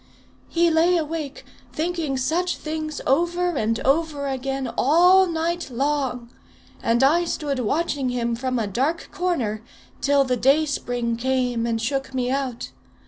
[0.49, 6.31] He lay awake, thinking such things over and over again, all night long,
[6.81, 9.61] and I stood watching him from a dark corner,
[10.01, 12.71] till the dayspring came and shook me out.